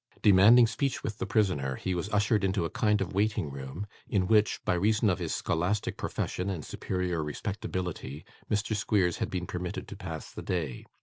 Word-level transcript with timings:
Demanding 0.23 0.65
speech 0.65 1.03
with 1.03 1.19
the 1.19 1.27
prisoner, 1.27 1.75
he 1.75 1.93
was 1.93 2.09
ushered 2.09 2.43
into 2.43 2.65
a 2.65 2.71
kind 2.71 3.01
of 3.01 3.13
waiting 3.13 3.51
room 3.51 3.85
in 4.09 4.25
which, 4.25 4.59
by 4.65 4.73
reason 4.73 5.11
of 5.11 5.19
his 5.19 5.31
scholastic 5.35 5.95
profession 5.95 6.49
and 6.49 6.65
superior 6.65 7.23
respectability, 7.23 8.25
Mr. 8.49 8.75
Squeers 8.75 9.17
had 9.17 9.29
been 9.29 9.45
permitted 9.45 9.87
to 9.87 9.95
pass 9.95 10.31
the 10.31 10.41
day. 10.41 10.87